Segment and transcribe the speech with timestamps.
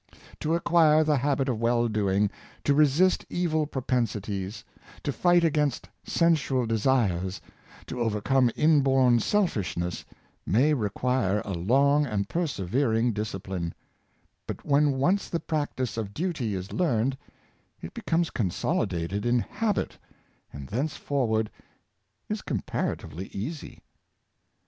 [0.39, 2.31] To acquire the habit of well doing,
[2.63, 4.63] to resist evil pro pensities,
[5.03, 7.39] to fight against sensual desires,
[7.85, 10.03] to overcome inborn selfishness,
[10.43, 13.75] may require a long and persevering discipline;
[14.47, 17.15] but when once the practice of duty is learned,
[17.79, 19.99] it becomes consolidated in habit,
[20.51, 21.51] and thence forward
[22.27, 23.83] is comparatively easy.